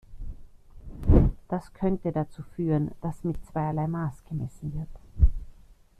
[1.47, 5.29] Das könnte dazu führen, dass mit zweierlei Maß gemessen wird.